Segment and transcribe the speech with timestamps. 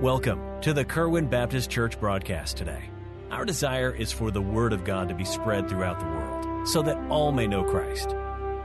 [0.00, 2.84] Welcome to the Kerwin Baptist Church broadcast today.
[3.30, 6.80] Our desire is for the Word of God to be spread throughout the world so
[6.80, 8.14] that all may know Christ.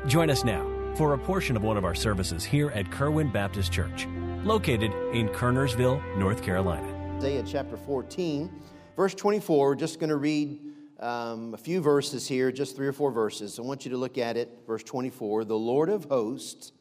[0.08, 0.66] Join us now
[0.96, 4.08] for a portion of one of our services here at Kerwin Baptist Church,
[4.46, 6.88] located in Kernersville, North Carolina.
[7.18, 8.50] Isaiah chapter 14,
[8.96, 9.68] verse 24.
[9.68, 10.62] We're just going to read
[11.02, 13.60] um, a few verses here, just three or four verses.
[13.60, 14.60] I want you to look at it.
[14.66, 16.72] Verse 24 The Lord of hosts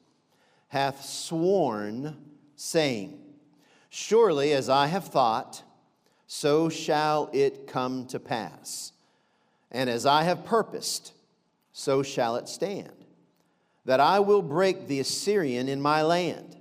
[0.69, 2.17] hath sworn,
[2.55, 3.19] saying,
[3.97, 5.63] Surely as I have thought,
[6.27, 8.91] so shall it come to pass.
[9.71, 11.13] And as I have purposed,
[11.71, 13.05] so shall it stand.
[13.85, 16.57] That I will break the Assyrian in my land,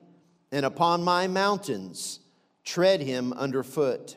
[0.51, 2.19] and upon my mountains
[2.63, 4.15] tread him underfoot.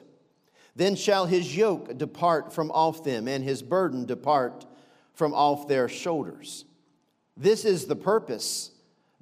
[0.75, 4.67] Then shall his yoke depart from off them, and his burden depart
[5.15, 6.67] from off their shoulders.
[7.35, 8.73] This is the purpose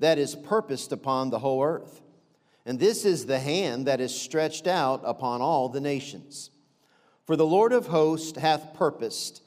[0.00, 2.00] that is purposed upon the whole earth.
[2.66, 6.50] And this is the hand that is stretched out upon all the nations.
[7.26, 9.42] For the Lord of hosts hath purposed,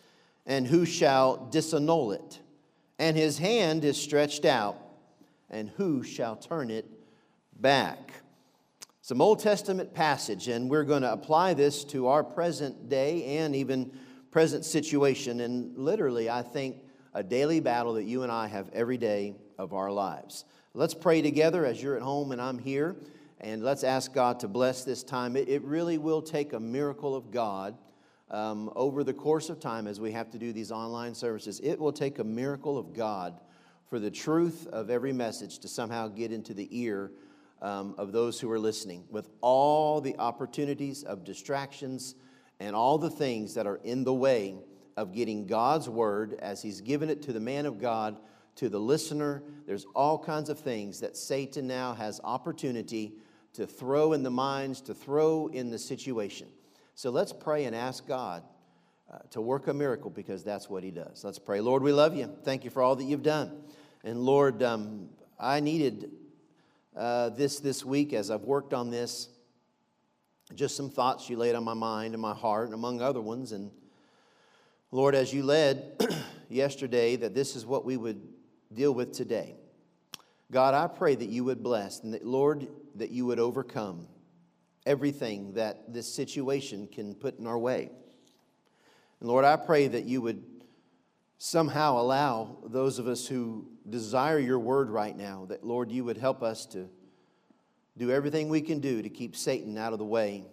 [0.45, 2.39] and who shall disannul it?
[2.99, 4.77] And his hand is stretched out,
[5.49, 6.85] and who shall turn it
[7.59, 8.13] back?
[9.01, 13.55] Some Old Testament passage, and we're going to apply this to our present day and
[13.55, 13.91] even
[14.31, 15.39] present situation.
[15.41, 16.77] And literally, I think
[17.13, 20.45] a daily battle that you and I have every day of our lives.
[20.77, 22.95] Let's pray together as you're at home and I'm here,
[23.41, 25.35] and let's ask God to bless this time.
[25.35, 27.75] It, it really will take a miracle of God
[28.29, 31.59] um, over the course of time as we have to do these online services.
[31.63, 33.39] It will take a miracle of God
[33.89, 37.09] for the truth of every message to somehow get into the ear
[37.59, 42.13] um, of those who are listening, with all the opportunities of distractions
[42.59, 44.53] and all the things that are in the way
[44.95, 48.19] of getting God's word as He's given it to the man of God
[48.57, 49.43] to the listener.
[49.65, 53.13] There's all kinds of things that Satan now has opportunity
[53.53, 56.47] to throw in the minds, to throw in the situation.
[56.95, 58.43] So let's pray and ask God
[59.11, 61.23] uh, to work a miracle because that's what he does.
[61.23, 61.61] Let's pray.
[61.61, 62.29] Lord, we love you.
[62.43, 63.63] Thank you for all that you've done.
[64.03, 65.09] And Lord, um,
[65.39, 66.11] I needed
[66.95, 69.29] uh, this this week as I've worked on this.
[70.55, 73.51] Just some thoughts you laid on my mind and my heart, and among other ones.
[73.51, 73.69] And
[74.91, 76.01] Lord, as you led
[76.49, 78.21] yesterday, that this is what we would
[78.73, 79.55] deal with today.
[80.51, 84.07] God, I pray that you would bless and that, Lord, that you would overcome
[84.85, 87.89] everything that this situation can put in our way.
[89.19, 90.43] And Lord, I pray that you would
[91.37, 96.17] somehow allow those of us who desire your word right now, that, Lord, you would
[96.17, 96.89] help us to
[97.97, 100.45] do everything we can do to keep Satan out of the way.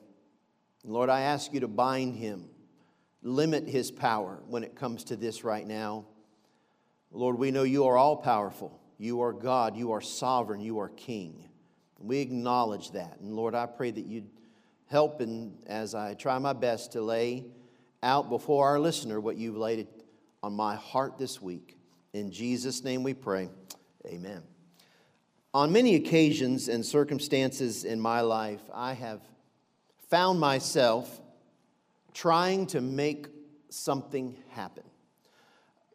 [0.82, 2.46] And Lord, I ask you to bind him,
[3.22, 6.06] limit his power when it comes to this right now.
[7.14, 8.80] Lord, we know you are all powerful.
[8.98, 9.76] You are God.
[9.76, 10.60] You are sovereign.
[10.60, 11.48] You are king.
[11.98, 13.18] We acknowledge that.
[13.20, 14.28] And Lord, I pray that you'd
[14.86, 17.46] help and as I try my best to lay
[18.02, 19.86] out before our listener what you've laid
[20.42, 21.78] on my heart this week.
[22.12, 23.48] In Jesus' name we pray.
[24.06, 24.42] Amen.
[25.54, 29.20] On many occasions and circumstances in my life, I have
[30.10, 31.20] found myself
[32.12, 33.28] trying to make
[33.70, 34.84] something happen.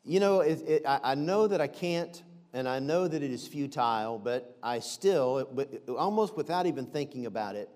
[0.04, 2.22] You know, it, it, I, I know that I can't,
[2.54, 5.48] and I know that it is futile, but I still,
[5.98, 7.70] almost without even thinking about it,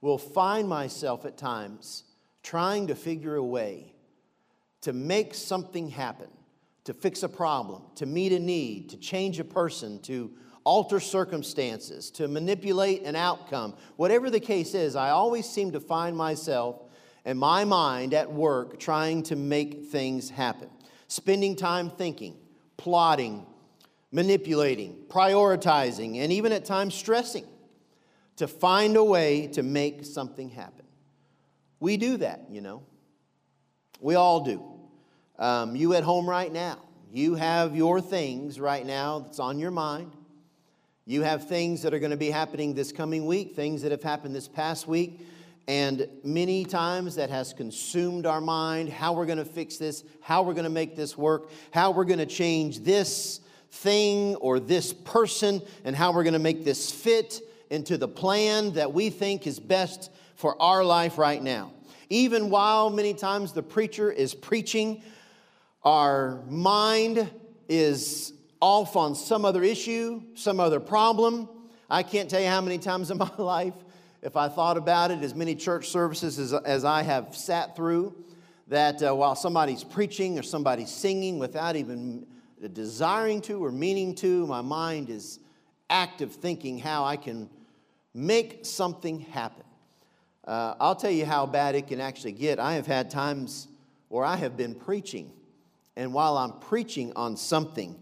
[0.00, 2.04] will find myself at times
[2.42, 3.94] trying to figure a way
[4.80, 6.28] to make something happen,
[6.84, 10.30] to fix a problem, to meet a need, to change a person, to
[10.64, 13.74] alter circumstances, to manipulate an outcome.
[13.96, 16.82] Whatever the case is, I always seem to find myself
[17.24, 20.70] and my mind at work trying to make things happen
[21.08, 22.36] spending time thinking,
[22.76, 23.46] plotting,
[24.12, 27.46] manipulating, prioritizing, and even at times stressing
[28.36, 30.84] to find a way to make something happen.
[31.80, 32.82] We do that, you know.
[34.00, 34.62] We all do.
[35.38, 36.78] Um, you at home right now,
[37.12, 40.12] you have your things right now that's on your mind.
[41.04, 44.02] You have things that are going to be happening this coming week, things that have
[44.02, 45.20] happened this past week
[45.68, 50.42] and many times that has consumed our mind how we're going to fix this, how
[50.42, 54.94] we're going to make this work, how we're going to change this thing or this
[54.94, 59.46] person, and how we're going to make this fit into the plan that we think
[59.46, 61.70] is best for our life right now.
[62.08, 65.02] Even while many times the preacher is preaching,
[65.84, 67.30] our mind
[67.68, 68.32] is
[68.62, 71.46] off on some other issue, some other problem.
[71.90, 73.74] I can't tell you how many times in my life
[74.22, 78.14] if I thought about it, as many church services as, as I have sat through,
[78.66, 82.26] that uh, while somebody's preaching or somebody's singing without even
[82.72, 85.38] desiring to or meaning to, my mind is
[85.88, 87.48] active thinking how I can
[88.12, 89.64] make something happen.
[90.46, 92.58] Uh, I'll tell you how bad it can actually get.
[92.58, 93.68] I have had times
[94.08, 95.30] where I have been preaching,
[95.96, 97.94] and while I'm preaching on something,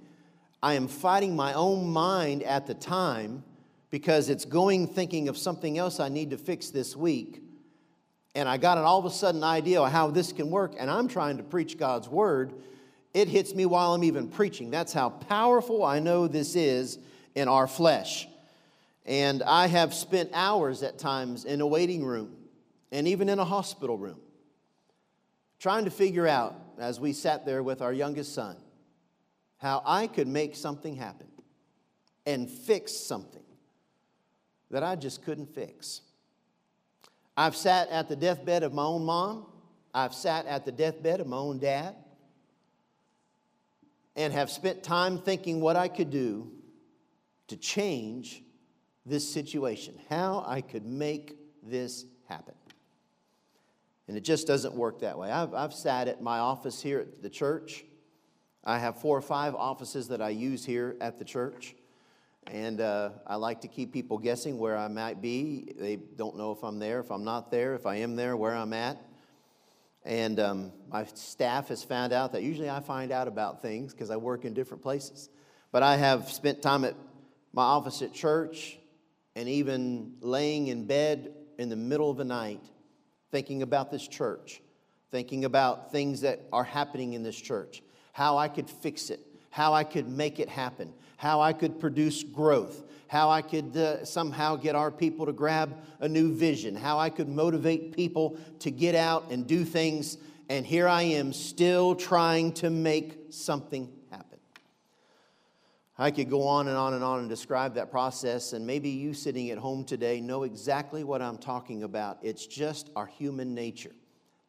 [0.63, 3.45] I am fighting my own mind at the time
[3.97, 7.41] because it's going thinking of something else I need to fix this week.
[8.35, 10.91] And I got an all of a sudden idea of how this can work, and
[10.91, 12.53] I'm trying to preach God's word.
[13.15, 14.71] It hits me while I'm even preaching.
[14.71, 16.99] That's how powerful I know this is
[17.35, 18.29] in our flesh.
[19.07, 22.37] And I have spent hours at times in a waiting room
[22.93, 24.21] and even in a hospital room
[25.59, 28.59] trying to figure out, as we sat there with our youngest son,
[29.57, 31.29] how I could make something happen
[32.27, 33.41] and fix something
[34.71, 36.03] that I just couldn't fix.
[37.37, 39.47] I've sat at the deathbed of my own mom.
[39.95, 41.95] I've sat at the deathbed of my own dad
[44.15, 46.51] and have spent time thinking what I could do
[47.49, 48.43] to change
[49.05, 52.55] this situation, how I could make this happen.
[54.09, 55.31] And it just doesn't work that way.
[55.31, 57.85] I've, I've sat at my office here at the church.
[58.65, 61.75] I have four or five offices that I use here at the church.
[62.51, 65.73] And uh, I like to keep people guessing where I might be.
[65.77, 68.55] They don't know if I'm there, if I'm not there, if I am there, where
[68.55, 68.99] I'm at.
[70.05, 74.11] And um, my staff has found out that usually I find out about things because
[74.11, 75.29] I work in different places.
[75.73, 76.95] But I have spent time at
[77.53, 78.79] my office at church
[79.35, 82.63] and even laying in bed in the middle of the night
[83.33, 84.63] thinking about this church,
[85.11, 87.83] thinking about things that are happening in this church,
[88.13, 89.21] how I could fix it,
[89.57, 94.05] how I could make it happen, how I could produce growth, how I could uh,
[94.05, 98.71] somehow get our people to grab a new vision, how I could motivate people to
[98.71, 100.19] get out and do things.
[100.51, 104.39] And here I am still trying to make something happen.
[105.97, 109.15] I could go on and on and on and describe that process, and maybe you
[109.15, 112.19] sitting at home today know exactly what I'm talking about.
[112.21, 113.95] It's just our human nature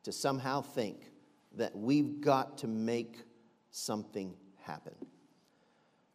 [0.04, 0.98] to somehow think
[1.56, 3.24] that we've got to make
[3.72, 4.34] something
[4.68, 4.94] happen.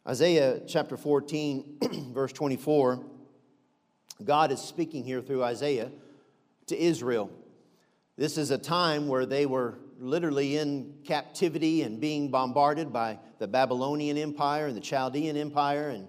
[0.07, 3.03] Isaiah chapter 14, verse 24,
[4.23, 5.89] God is speaking here through Isaiah
[6.67, 7.31] to Israel.
[8.15, 13.47] This is a time where they were literally in captivity and being bombarded by the
[13.47, 15.89] Babylonian Empire and the Chaldean Empire.
[15.89, 16.07] And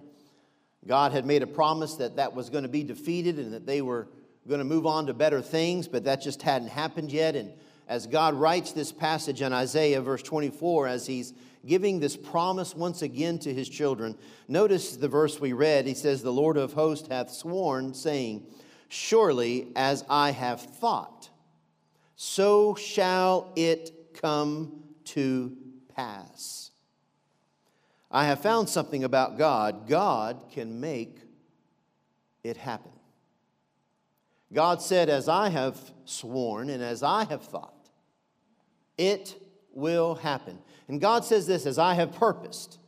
[0.85, 3.81] God had made a promise that that was going to be defeated and that they
[3.81, 4.07] were
[4.47, 7.35] going to move on to better things, but that just hadn't happened yet.
[7.35, 7.51] And
[7.87, 11.33] as God writes this passage in Isaiah, verse 24, as he's
[11.65, 14.17] giving this promise once again to his children,
[14.47, 15.85] notice the verse we read.
[15.85, 18.45] He says, The Lord of hosts hath sworn, saying,
[18.87, 21.29] Surely as I have thought,
[22.15, 25.55] so shall it come to
[25.95, 26.71] pass.
[28.09, 29.87] I have found something about God.
[29.87, 31.19] God can make
[32.43, 32.91] it happen.
[34.53, 37.74] God said, As I have sworn and as I have thought,
[38.97, 39.35] it
[39.73, 40.57] will happen.
[40.87, 42.79] And God says this, As I have purposed,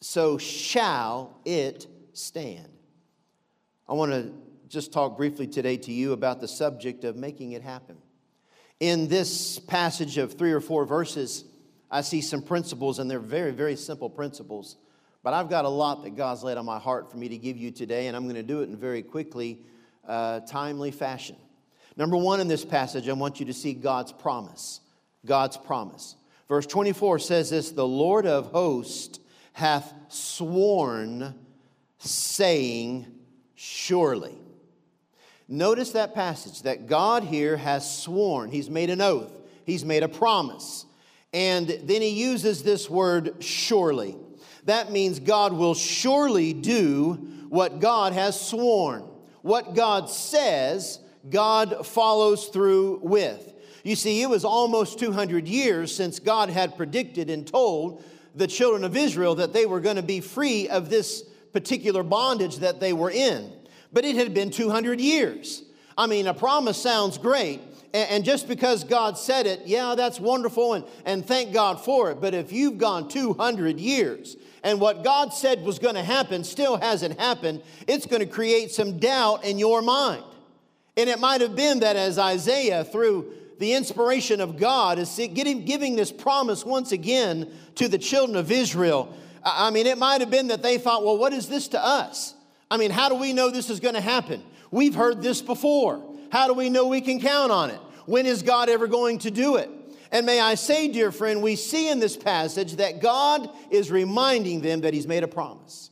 [0.00, 2.68] so shall it stand.
[3.88, 4.32] I want to
[4.68, 7.96] just talk briefly today to you about the subject of making it happen.
[8.78, 11.44] In this passage of three or four verses,
[11.90, 14.76] I see some principles, and they're very, very simple principles.
[15.22, 17.56] But I've got a lot that God's laid on my heart for me to give
[17.56, 19.58] you today, and I'm going to do it in very quickly,
[20.06, 21.36] uh, timely fashion.
[21.96, 24.80] Number one in this passage, I want you to see God's promise.
[25.24, 26.16] God's promise.
[26.48, 29.20] Verse 24 says this The Lord of hosts
[29.52, 31.34] hath sworn,
[31.98, 33.06] saying,
[33.54, 34.36] Surely.
[35.48, 39.32] Notice that passage that God here has sworn, He's made an oath,
[39.64, 40.86] He's made a promise.
[41.32, 44.16] And then He uses this word surely.
[44.64, 47.14] That means God will surely do
[47.48, 49.04] what God has sworn.
[49.42, 50.98] What God says,
[51.28, 53.54] God follows through with.
[53.82, 58.84] You see, it was almost 200 years since God had predicted and told the children
[58.84, 61.22] of Israel that they were going to be free of this
[61.52, 63.52] particular bondage that they were in
[63.92, 65.62] but it had been 200 years.
[65.96, 67.60] I mean, a promise sounds great.
[67.92, 72.20] And just because God said it, yeah, that's wonderful and, and thank God for it.
[72.20, 76.76] But if you've gone 200 years and what God said was going to happen still
[76.76, 80.22] hasn't happened, it's going to create some doubt in your mind.
[80.96, 85.66] And it might have been that as Isaiah, through the inspiration of God, is getting,
[85.66, 89.14] giving this promise once again to the children of Israel.
[89.44, 92.34] I mean, it might have been that they thought, well, what is this to us?
[92.70, 94.42] I mean, how do we know this is going to happen?
[94.70, 96.02] We've heard this before.
[96.32, 97.78] How do we know we can count on it?
[98.06, 99.68] When is God ever going to do it?
[100.10, 104.62] And may I say, dear friend, we see in this passage that God is reminding
[104.62, 105.90] them that He's made a promise.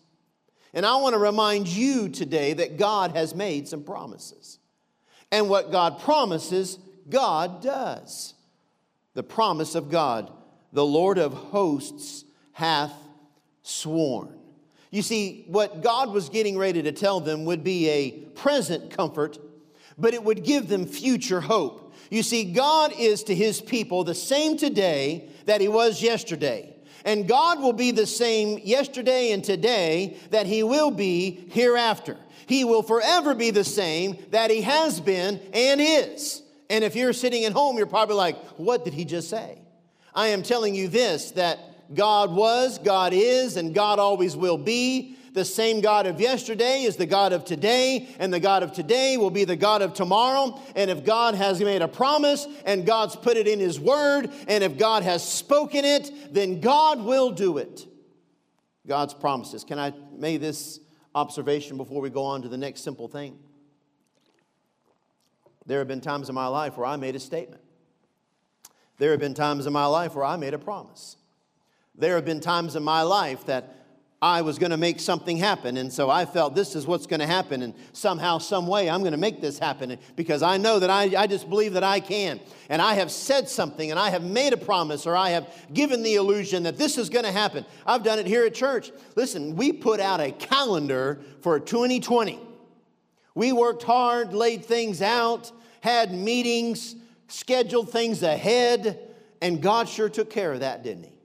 [0.72, 4.58] And I want to remind you today that God has made some promises.
[5.30, 8.34] And what God promises, God does.
[9.14, 10.30] The promise of God,
[10.72, 12.92] the Lord of hosts hath
[13.62, 14.34] sworn.
[14.90, 19.38] You see, what God was getting ready to tell them would be a present comfort,
[19.98, 21.94] but it would give them future hope.
[22.10, 26.74] You see, God is to his people the same today that he was yesterday.
[27.04, 32.16] And God will be the same yesterday and today that he will be hereafter.
[32.46, 36.42] He will forever be the same that he has been and is.
[36.70, 39.62] And if you're sitting at home, you're probably like, what did he just say?
[40.14, 41.58] I am telling you this that
[41.94, 45.16] God was, God is, and God always will be.
[45.32, 49.16] The same God of yesterday is the God of today, and the God of today
[49.16, 50.60] will be the God of tomorrow.
[50.74, 54.64] And if God has made a promise and God's put it in His Word, and
[54.64, 57.86] if God has spoken it, then God will do it.
[58.86, 59.64] God's promises.
[59.64, 60.80] Can I make this
[61.14, 63.38] observation before we go on to the next simple thing?
[65.68, 67.60] There have been times in my life where I made a statement.
[68.96, 71.16] There have been times in my life where I made a promise.
[71.94, 73.74] There have been times in my life that
[74.22, 75.76] I was going to make something happen.
[75.76, 77.62] And so I felt this is what's going to happen.
[77.62, 81.14] And somehow, some way, I'm going to make this happen because I know that I,
[81.14, 82.40] I just believe that I can.
[82.70, 86.02] And I have said something and I have made a promise or I have given
[86.02, 87.66] the illusion that this is going to happen.
[87.86, 88.90] I've done it here at church.
[89.16, 92.40] Listen, we put out a calendar for 2020.
[93.34, 96.96] We worked hard, laid things out, had meetings,
[97.28, 98.98] scheduled things ahead,
[99.40, 101.18] and God sure took care of that, didn't He?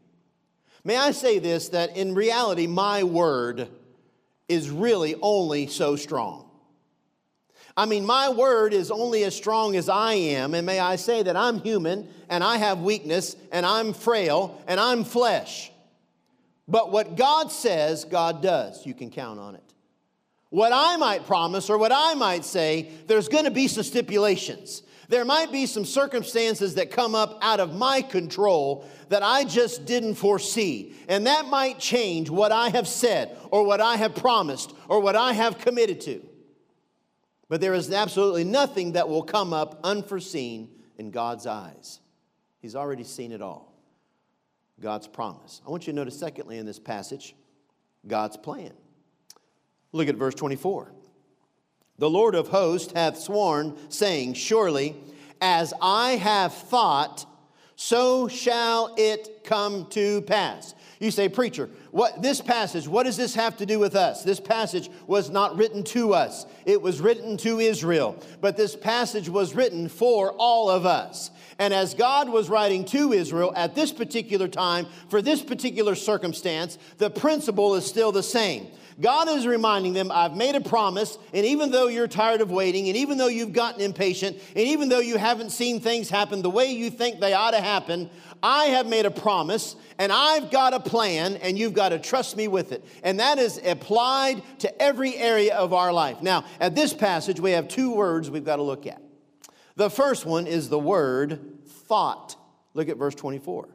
[0.84, 3.70] May I say this that in reality, my word
[4.48, 6.50] is really only so strong.
[7.76, 11.24] I mean, my word is only as strong as I am, and may I say
[11.24, 15.72] that I'm human and I have weakness and I'm frail and I'm flesh.
[16.68, 18.86] But what God says, God does.
[18.86, 19.63] You can count on it.
[20.54, 24.84] What I might promise or what I might say, there's going to be some stipulations.
[25.10, 29.86] There might be some circumstances that come up out of my control that I just
[29.86, 30.94] didn't foresee.
[31.10, 35.16] And that might change what I have said or what I have promised or what
[35.16, 36.24] I have committed to.
[37.50, 40.70] But there is absolutely nothing that will come up unforeseen
[41.00, 42.00] in God's eyes.
[42.62, 43.74] He's already seen it all.
[44.80, 45.64] God's promise.
[45.66, 47.34] I want you to notice, secondly, in this passage,
[48.06, 48.74] God's plan.
[49.94, 50.92] Look at verse 24.
[52.00, 54.96] The Lord of hosts hath sworn, saying, Surely,
[55.40, 57.26] as I have thought,
[57.76, 60.74] so shall it come to pass.
[61.00, 64.24] You say, preacher, what this passage, what does this have to do with us?
[64.24, 66.46] This passage was not written to us.
[66.66, 68.18] It was written to Israel.
[68.40, 71.30] But this passage was written for all of us.
[71.60, 76.78] And as God was writing to Israel at this particular time, for this particular circumstance,
[77.00, 78.68] the principle is still the same.
[79.02, 82.88] God is reminding them, I've made a promise, and even though you're tired of waiting,
[82.88, 86.50] and even though you've gotten impatient, and even though you haven't seen things happen the
[86.50, 88.10] way you think they ought to happen,
[88.42, 92.36] I have made a promise, and I've got a plan, and you've got to trust
[92.36, 92.86] me with it.
[93.04, 96.22] And that is applied to every area of our life.
[96.22, 99.02] Now, at this passage, we have two words we've got to look at.
[99.76, 102.36] The first one is the word thought.
[102.74, 103.70] Look at verse 24.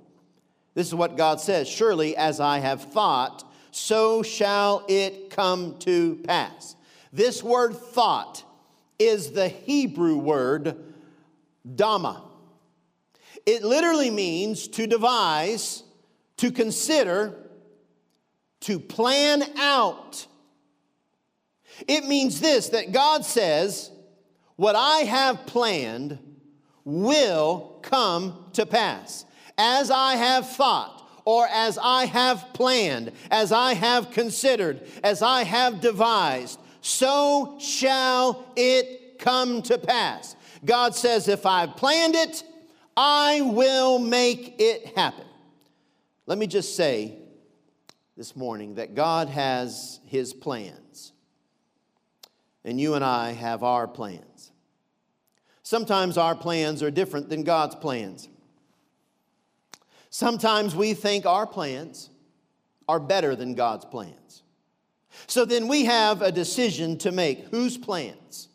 [0.74, 3.47] This is what God says Surely as I have thought,
[3.78, 6.76] so shall it come to pass.
[7.12, 8.42] This word thought
[8.98, 10.76] is the Hebrew word
[11.74, 12.22] dama.
[13.46, 15.82] It literally means to devise,
[16.38, 17.34] to consider,
[18.60, 20.26] to plan out.
[21.86, 23.90] It means this that God says,
[24.56, 26.18] What I have planned
[26.84, 29.24] will come to pass.
[29.56, 30.97] As I have thought,
[31.28, 38.50] or as I have planned, as I have considered, as I have devised, so shall
[38.56, 40.36] it come to pass.
[40.64, 42.42] God says, if I've planned it,
[42.96, 45.26] I will make it happen.
[46.24, 47.18] Let me just say
[48.16, 51.12] this morning that God has his plans,
[52.64, 54.50] and you and I have our plans.
[55.62, 58.30] Sometimes our plans are different than God's plans.
[60.10, 62.10] Sometimes we think our plans
[62.88, 64.42] are better than God's plans.
[65.26, 67.48] So then we have a decision to make.
[67.48, 68.48] Whose plans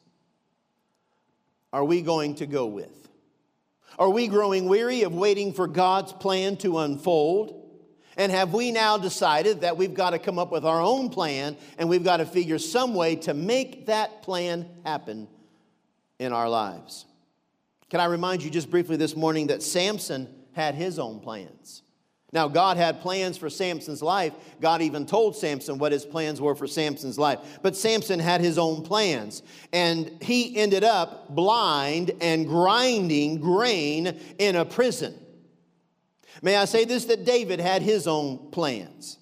[1.71, 3.09] are we going to go with?
[3.99, 7.59] Are we growing weary of waiting for God's plan to unfold?
[8.17, 11.57] And have we now decided that we've got to come up with our own plan
[11.77, 15.27] and we've got to figure some way to make that plan happen
[16.19, 17.05] in our lives?
[17.89, 21.83] Can I remind you just briefly this morning that Samson had his own plans.
[22.33, 24.33] Now, God had plans for Samson's life.
[24.59, 27.39] God even told Samson what his plans were for Samson's life.
[27.61, 29.43] But Samson had his own plans.
[29.71, 35.13] And he ended up blind and grinding grain in a prison.
[36.41, 39.19] May I say this that David had his own plans.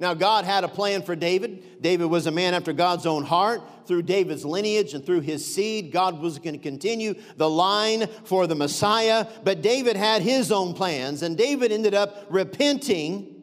[0.00, 1.82] Now, God had a plan for David.
[1.82, 3.62] David was a man after God's own heart.
[3.86, 8.46] Through David's lineage and through his seed, God was going to continue the line for
[8.46, 9.26] the Messiah.
[9.42, 13.34] But David had his own plans, and David ended up repenting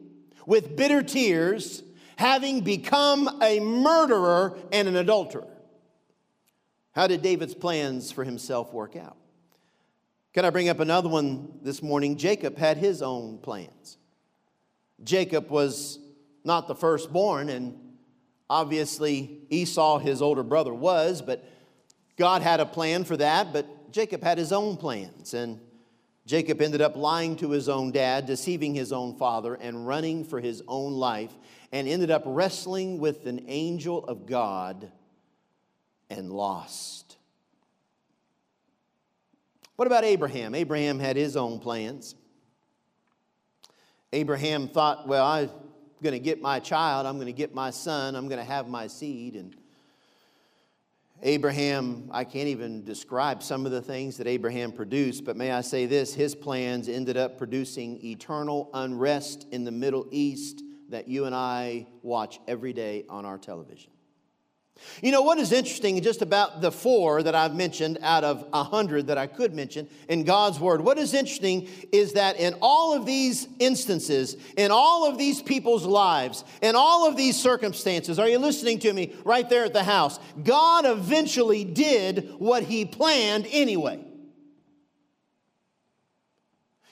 [0.46, 1.82] with bitter tears,
[2.16, 5.48] having become a murderer and an adulterer.
[6.92, 9.18] How did David's plans for himself work out?
[10.32, 12.16] Can I bring up another one this morning?
[12.16, 13.98] Jacob had his own plans.
[15.04, 15.98] Jacob was
[16.46, 17.78] not the firstborn, and
[18.48, 21.44] obviously Esau, his older brother, was, but
[22.16, 25.34] God had a plan for that, but Jacob had his own plans.
[25.34, 25.60] And
[26.24, 30.40] Jacob ended up lying to his own dad, deceiving his own father, and running for
[30.40, 31.32] his own life,
[31.72, 34.90] and ended up wrestling with an angel of God
[36.08, 37.16] and lost.
[39.76, 40.54] What about Abraham?
[40.54, 42.14] Abraham had his own plans.
[44.12, 45.50] Abraham thought, well, I
[46.02, 48.68] going to get my child, I'm going to get my son, I'm going to have
[48.68, 49.34] my seed.
[49.34, 49.56] And
[51.22, 55.62] Abraham, I can't even describe some of the things that Abraham produced, but may I
[55.62, 61.24] say this his plans ended up producing eternal unrest in the Middle East that you
[61.24, 63.90] and I watch every day on our television.
[65.02, 68.62] You know, what is interesting just about the four that I've mentioned out of a
[68.62, 72.94] hundred that I could mention in God's Word, what is interesting is that in all
[72.94, 78.28] of these instances, in all of these people's lives, in all of these circumstances, are
[78.28, 80.18] you listening to me right there at the house?
[80.42, 84.02] God eventually did what He planned anyway.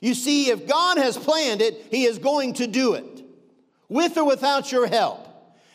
[0.01, 3.25] You see, if God has planned it, He is going to do it,
[3.89, 5.24] with or without your help.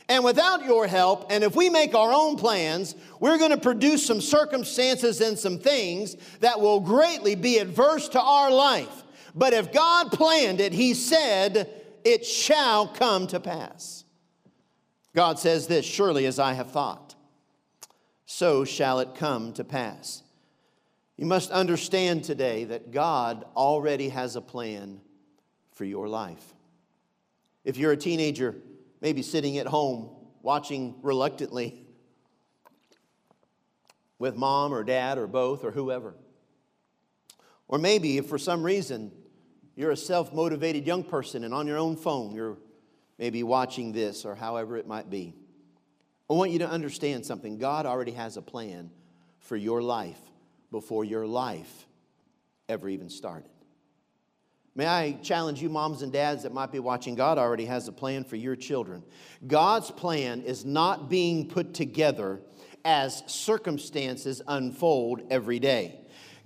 [0.10, 4.04] And without your help, and if we make our own plans, we're going to produce
[4.04, 9.04] some circumstances and some things that will greatly be adverse to our life.
[9.36, 11.69] But if God planned it, He said,
[12.04, 14.04] it shall come to pass.
[15.13, 17.13] God says this Surely as I have thought,
[18.26, 20.24] so shall it come to pass.
[21.17, 25.02] You must understand today that God already has a plan
[25.74, 26.54] for your life.
[27.65, 28.56] If you're a teenager,
[29.01, 30.09] maybe sitting at home
[30.41, 31.85] watching reluctantly
[34.17, 36.15] with mom or dad or both or whoever.
[37.67, 39.12] Or maybe if for some reason
[39.75, 42.57] you're a self motivated young person and on your own phone you're
[43.17, 45.35] maybe watching this or however it might be.
[46.29, 47.57] I want you to understand something.
[47.57, 48.91] God already has a plan
[49.39, 50.19] for your life
[50.71, 51.88] before your life
[52.67, 53.49] ever even started.
[54.80, 57.13] May I challenge you, moms and dads that might be watching?
[57.13, 59.04] God already has a plan for your children.
[59.46, 62.39] God's plan is not being put together
[62.86, 66.00] as circumstances unfold every day.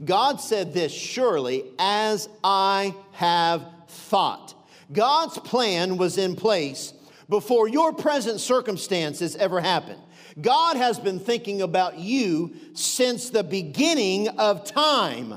[0.03, 4.55] God said this surely as I have thought.
[4.91, 6.91] God's plan was in place
[7.29, 10.01] before your present circumstances ever happened.
[10.41, 15.35] God has been thinking about you since the beginning of time.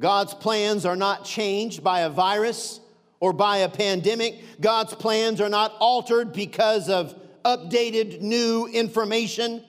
[0.00, 2.80] God's plans are not changed by a virus
[3.20, 4.60] or by a pandemic.
[4.60, 9.62] God's plans are not altered because of updated new information.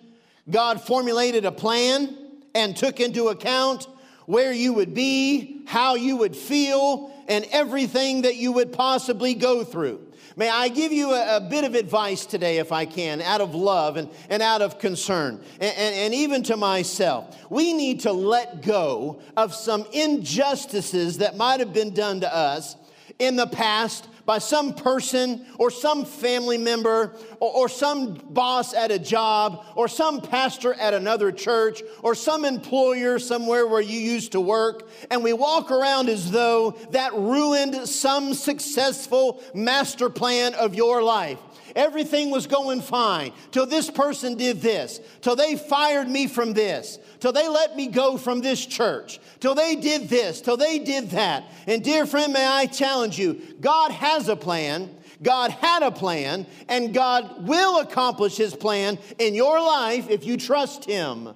[0.50, 2.17] God formulated a plan
[2.56, 3.88] and took into account
[4.26, 9.63] where you would be, how you would feel, and everything that you would possibly go
[9.65, 10.00] through.
[10.36, 13.54] May I give you a, a, bit of advice today, if I can, out of
[13.54, 17.38] love and, and out of concern, and, and, and even to myself.
[17.50, 22.76] We need to let go of some injustices that might have been done to us
[23.20, 28.91] in the past by some person or some family member or, or, some boss at
[28.91, 34.34] a job or some pastor at another church or some employer somewhere where you used
[34.34, 34.89] to work.
[35.10, 41.39] And we walk around as though that ruined some successful master plan of your life.
[41.75, 46.99] Everything was going fine till this person did this, till they fired me from this,
[47.19, 51.12] till they let me go from this church, till they did this, till they did
[51.12, 51.43] that.
[51.67, 54.97] And dear friend, may I challenge you God has a plan.
[55.21, 60.36] God had a plan, and God will accomplish his plan in your life if you
[60.36, 61.36] trust him.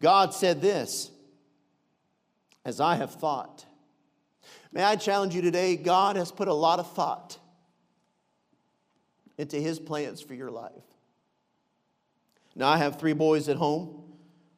[0.00, 1.10] God said this,
[2.64, 3.66] as I have thought.
[4.72, 5.76] May I challenge you today?
[5.76, 7.38] God has put a lot of thought
[9.38, 10.72] into His plans for your life.
[12.54, 14.02] Now, I have three boys at home.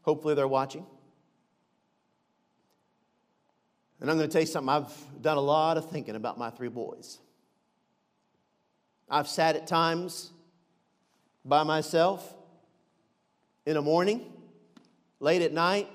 [0.03, 0.87] Hopefully, they're watching.
[4.01, 6.51] And I'm going to tell you something, I've done a lot of thinking about my
[6.51, 7.19] three boys.
[9.11, 10.31] I've sat at times
[11.45, 12.37] by myself
[13.67, 14.33] in the morning,
[15.19, 15.89] late at night.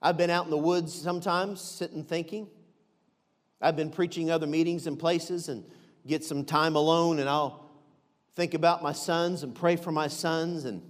[0.00, 2.48] I've been out in the woods sometimes, sitting thinking.
[3.60, 5.64] I've been preaching other meetings and places and
[6.08, 7.70] get some time alone, and I'll
[8.34, 10.82] think about my sons and pray for my sons and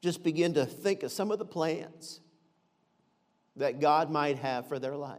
[0.00, 2.20] just begin to think of some of the plans
[3.56, 5.18] that God might have for their life.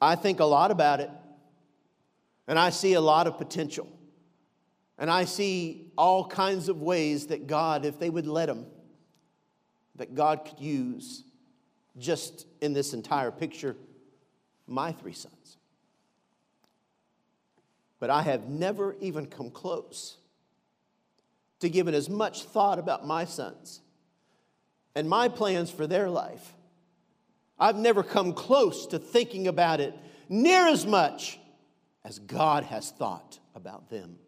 [0.00, 1.10] I think a lot about it,
[2.48, 3.88] and I see a lot of potential.
[4.98, 8.66] And I see all kinds of ways that God, if they would let Him,
[9.96, 11.24] that God could use
[11.98, 13.76] just in this entire picture
[14.66, 15.58] my three sons.
[18.02, 20.16] But I have never even come close
[21.60, 23.80] to giving as much thought about my sons
[24.96, 26.52] and my plans for their life.
[27.60, 29.94] I've never come close to thinking about it
[30.28, 31.38] near as much
[32.04, 34.18] as God has thought about them.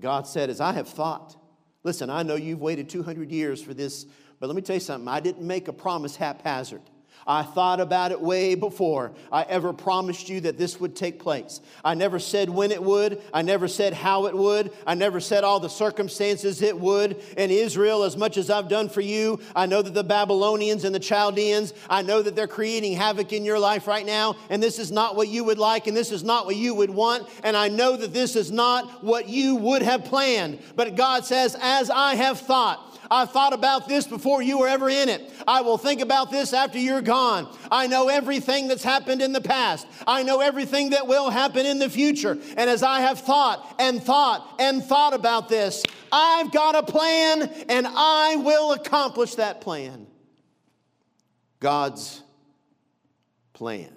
[0.00, 1.36] God said, As I have thought,
[1.84, 4.06] listen, I know you've waited 200 years for this,
[4.40, 5.06] but let me tell you something.
[5.06, 6.82] I didn't make a promise haphazard.
[7.28, 11.60] I thought about it way before I ever promised you that this would take place.
[11.84, 13.20] I never said when it would.
[13.34, 14.72] I never said how it would.
[14.86, 17.22] I never said all the circumstances it would.
[17.36, 20.94] And Israel, as much as I've done for you, I know that the Babylonians and
[20.94, 24.78] the Chaldeans, I know that they're creating havoc in your life right now, and this
[24.78, 27.58] is not what you would like, and this is not what you would want, and
[27.58, 30.60] I know that this is not what you would have planned.
[30.76, 34.88] But God says, as I have thought, I thought about this before you were ever
[34.88, 35.32] in it.
[35.46, 37.54] I will think about this after you're gone.
[37.70, 39.86] I know everything that's happened in the past.
[40.06, 42.38] I know everything that will happen in the future.
[42.56, 47.42] And as I have thought and thought and thought about this, I've got a plan
[47.68, 50.06] and I will accomplish that plan.
[51.60, 52.22] God's
[53.52, 53.94] plan.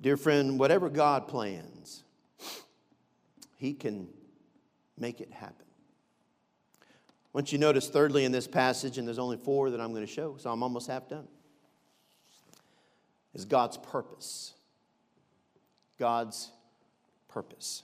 [0.00, 2.04] Dear friend, whatever God plans,
[3.56, 4.08] He can
[4.98, 5.59] make it happen.
[7.32, 10.12] Once you notice, thirdly, in this passage, and there's only four that I'm going to
[10.12, 11.28] show, so I'm almost half done,
[13.34, 14.54] is God's purpose.
[15.98, 16.50] God's
[17.28, 17.82] purpose.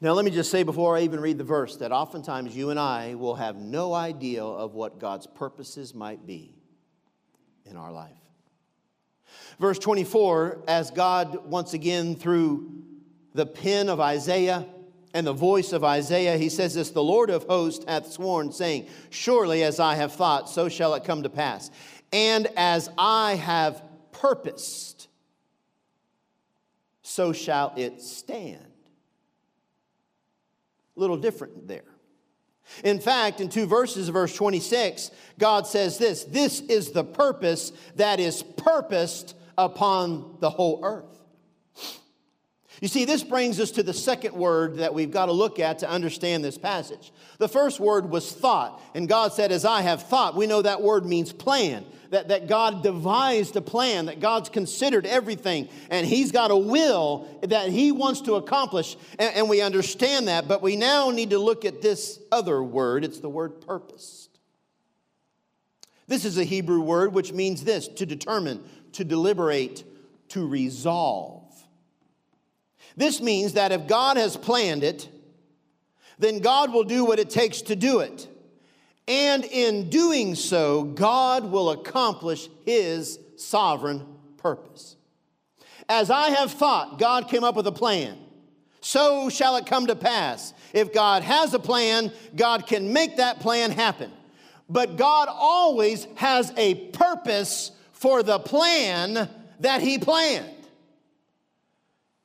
[0.00, 2.78] Now, let me just say before I even read the verse that oftentimes you and
[2.78, 6.54] I will have no idea of what God's purposes might be
[7.64, 8.12] in our life.
[9.58, 12.82] Verse 24, as God once again through
[13.32, 14.66] the pen of Isaiah
[15.14, 18.88] and the voice of Isaiah, he says this The Lord of hosts hath sworn, saying,
[19.10, 21.70] Surely as I have thought, so shall it come to pass.
[22.12, 25.08] And as I have purposed,
[27.02, 28.66] so shall it stand.
[30.96, 31.82] A little different there.
[32.82, 38.18] In fact, in two verses, verse 26, God says this This is the purpose that
[38.18, 41.13] is purposed upon the whole earth.
[42.84, 45.78] You see, this brings us to the second word that we've got to look at
[45.78, 47.14] to understand this passage.
[47.38, 50.82] The first word was thought, and God said, As I have thought, we know that
[50.82, 56.30] word means plan, that, that God devised a plan, that God's considered everything, and He's
[56.30, 60.76] got a will that He wants to accomplish, and, and we understand that, but we
[60.76, 63.02] now need to look at this other word.
[63.02, 64.28] It's the word purpose.
[66.06, 69.84] This is a Hebrew word which means this to determine, to deliberate,
[70.28, 71.40] to resolve.
[72.96, 75.08] This means that if God has planned it,
[76.18, 78.28] then God will do what it takes to do it.
[79.06, 84.96] And in doing so, God will accomplish his sovereign purpose.
[85.88, 88.16] As I have thought, God came up with a plan.
[88.80, 90.54] So shall it come to pass.
[90.72, 94.10] If God has a plan, God can make that plan happen.
[94.68, 99.28] But God always has a purpose for the plan
[99.60, 100.50] that he planned.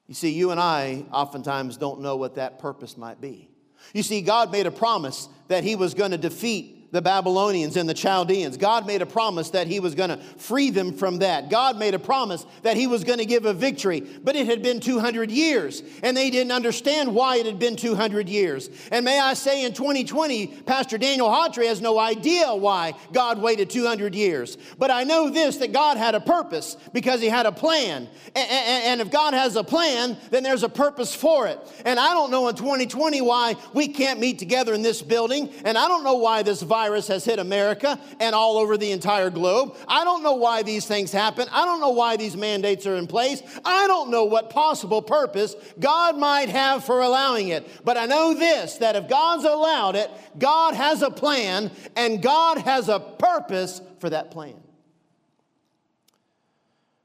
[0.09, 3.47] You see, you and I oftentimes don't know what that purpose might be.
[3.93, 7.87] You see, God made a promise that He was going to defeat the Babylonians and
[7.87, 8.57] the Chaldeans.
[8.57, 11.49] God made a promise that He was going to free them from that.
[11.49, 14.63] God made a promise that He was going to give a victory, but it had
[14.63, 18.69] been 200 years, and they didn't understand why it had been 200 years.
[18.91, 23.69] And may I say, in 2020, Pastor Daniel Hawtrey has no idea why God waited
[23.69, 24.57] 200 years.
[24.79, 28.07] But I know this that God had a purpose because He had a plan.
[28.35, 31.59] And if God has a plan, then there's a purpose for it.
[31.85, 35.77] And I don't know in 2020 why we can't meet together in this building, and
[35.77, 39.29] I don't know why this virus virus has hit America and all over the entire
[39.29, 39.75] globe.
[39.85, 41.45] I don't know why these things happen.
[41.51, 43.41] I don't know why these mandates are in place.
[43.65, 47.67] I don't know what possible purpose God might have for allowing it.
[47.83, 52.59] But I know this that if God's allowed it, God has a plan and God
[52.59, 54.55] has a purpose for that plan.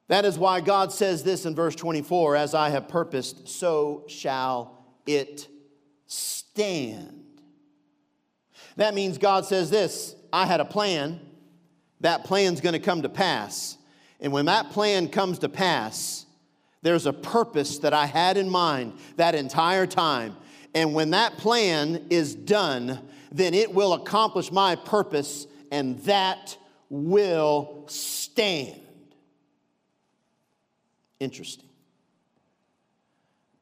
[0.07, 4.85] That is why God says this in verse 24 As I have purposed, so shall
[5.05, 5.49] it
[6.07, 7.14] stand.
[8.77, 11.21] That means God says this I had a plan,
[12.01, 13.79] that plan's gonna come to pass.
[14.21, 16.27] And when that plan comes to pass,
[16.83, 20.37] there's a purpose that I had in mind that entire time.
[20.75, 23.01] And when that plan is done,
[23.33, 26.57] then it will accomplish my purpose, and that
[26.91, 28.81] will stand.
[31.21, 31.69] Interesting.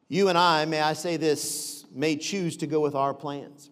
[0.09, 3.71] You and I, may I say this, may choose to go with our plans.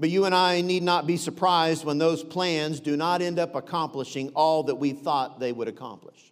[0.00, 3.54] But you and I need not be surprised when those plans do not end up
[3.54, 6.29] accomplishing all that we thought they would accomplish.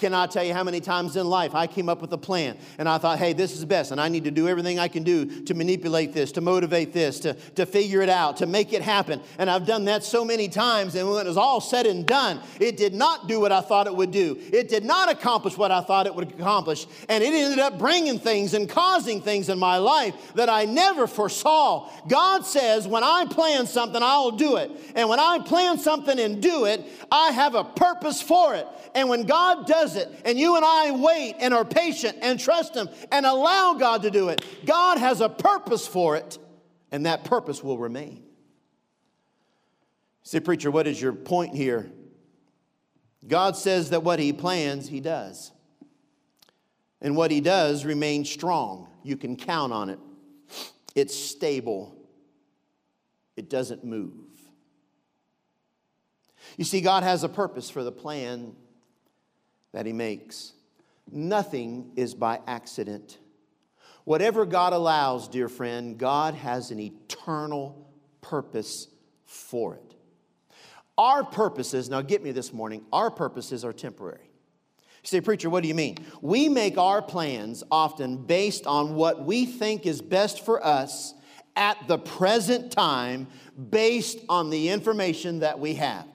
[0.00, 2.88] Cannot tell you how many times in life I came up with a plan and
[2.88, 5.44] I thought, hey, this is best, and I need to do everything I can do
[5.44, 9.20] to manipulate this, to motivate this, to, to figure it out, to make it happen.
[9.36, 12.40] And I've done that so many times, and when it was all said and done,
[12.58, 14.38] it did not do what I thought it would do.
[14.50, 16.86] It did not accomplish what I thought it would accomplish.
[17.10, 21.06] And it ended up bringing things and causing things in my life that I never
[21.06, 21.90] foresaw.
[22.08, 24.70] God says, when I plan something, I'll do it.
[24.94, 28.66] And when I plan something and do it, I have a purpose for it.
[28.94, 32.74] And when God does it, and you and I wait and are patient and trust
[32.74, 36.38] Him and allow God to do it, God has a purpose for it,
[36.90, 38.24] and that purpose will remain.
[40.22, 41.90] Say, preacher, what is your point here?
[43.26, 45.52] God says that what He plans, He does.
[47.00, 48.88] And what He does remains strong.
[49.02, 49.98] You can count on it,
[50.94, 51.96] it's stable,
[53.36, 54.12] it doesn't move.
[56.56, 58.54] You see, God has a purpose for the plan
[59.72, 60.52] that He makes.
[61.10, 63.18] Nothing is by accident.
[64.04, 68.88] Whatever God allows, dear friend, God has an eternal purpose
[69.24, 69.94] for it.
[70.98, 74.30] Our purposes, now get me this morning, our purposes are temporary.
[75.02, 75.96] You say, Preacher, what do you mean?
[76.20, 81.14] We make our plans often based on what we think is best for us
[81.56, 83.26] at the present time,
[83.70, 86.06] based on the information that we have.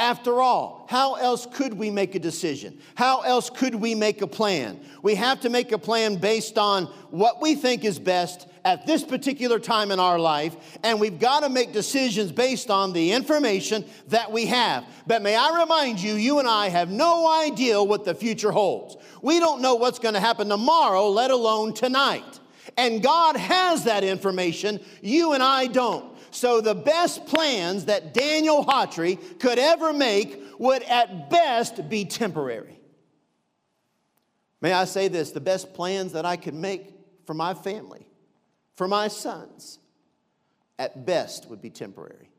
[0.00, 2.78] After all, how else could we make a decision?
[2.94, 4.80] How else could we make a plan?
[5.02, 9.04] We have to make a plan based on what we think is best at this
[9.04, 13.84] particular time in our life, and we've got to make decisions based on the information
[14.08, 14.86] that we have.
[15.06, 18.96] But may I remind you, you and I have no idea what the future holds.
[19.20, 22.40] We don't know what's going to happen tomorrow, let alone tonight.
[22.78, 26.10] And God has that information, you and I don't.
[26.30, 32.78] So the best plans that Daniel Hawtrey could ever make would at best be temporary.
[34.60, 36.92] May I say this the best plans that I could make
[37.26, 38.06] for my family,
[38.76, 39.78] for my sons,
[40.78, 42.30] at best would be temporary.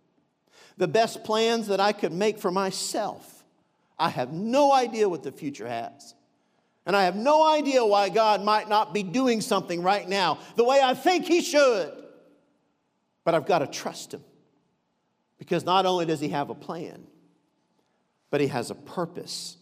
[0.78, 3.44] The best plans that I could make for myself,
[3.98, 6.16] I have no idea what the future has.
[6.86, 10.64] And I have no idea why God might not be doing something right now the
[10.64, 12.01] way I think He should.
[13.24, 14.24] But I've got to trust him.
[15.38, 17.08] Because not only does he have a plan,
[18.30, 19.58] but he has a purpose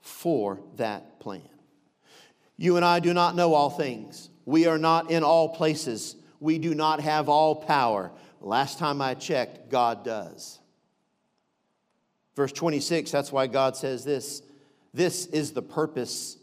[0.00, 1.48] for that plan.
[2.56, 4.30] You and I do not know all things.
[4.44, 6.16] We are not in all places.
[6.40, 8.10] We do not have all power.
[8.40, 10.58] Last time I checked, God does.
[12.34, 14.42] Verse 26, that's why God says this
[14.94, 16.36] this is the purpose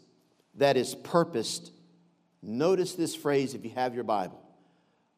[0.56, 1.70] that is purposed.
[2.42, 4.39] Notice this phrase if you have your Bible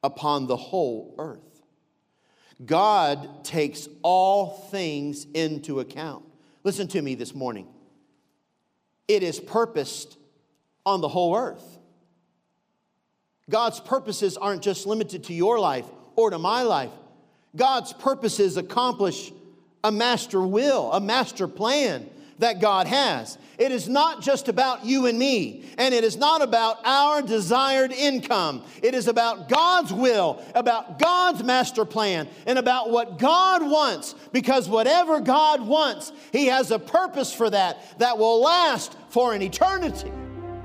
[0.02, 1.40] upon the whole earth.
[2.64, 6.24] God takes all things into account.
[6.64, 7.66] Listen to me this morning.
[9.08, 10.16] It is purposed
[10.86, 11.78] on the whole earth.
[13.50, 15.86] God's purposes aren't just limited to your life
[16.16, 16.92] or to my life.
[17.56, 19.32] God's purposes accomplish
[19.84, 23.38] a master will, a master plan that God has.
[23.58, 27.92] It is not just about you and me, and it is not about our desired
[27.92, 28.64] income.
[28.82, 34.68] It is about God's will, about God's master plan, and about what God wants, because
[34.68, 40.10] whatever God wants, He has a purpose for that that will last for an eternity.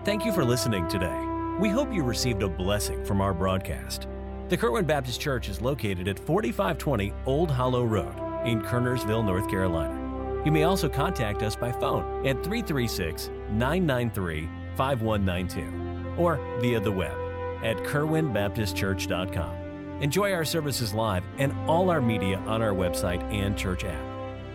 [0.05, 1.23] Thank you for listening today.
[1.59, 4.07] We hope you received a blessing from our broadcast.
[4.49, 8.15] The Kerwin Baptist Church is located at 4520 Old Hollow Road
[8.47, 10.06] in Kernersville, North Carolina.
[10.45, 17.15] You may also contact us by phone at 336 993 5192 or via the web
[17.63, 20.01] at kerwinbaptistchurch.com.
[20.01, 24.03] Enjoy our services live and all our media on our website and church app.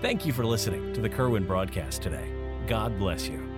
[0.01, 2.33] Thank you for listening to the Kerwin broadcast today.
[2.67, 3.52] God bless you.